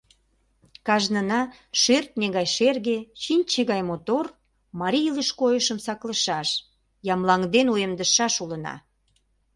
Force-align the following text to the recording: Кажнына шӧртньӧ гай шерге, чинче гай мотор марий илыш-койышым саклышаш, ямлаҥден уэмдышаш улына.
Кажнына 0.87 1.41
шӧртньӧ 1.81 2.27
гай 2.35 2.47
шерге, 2.55 2.97
чинче 3.21 3.61
гай 3.71 3.81
мотор 3.89 4.25
марий 4.79 5.05
илыш-койышым 5.09 5.79
саклышаш, 5.85 6.49
ямлаҥден 7.13 7.67
уэмдышаш 7.73 8.33
улына. 8.43 8.75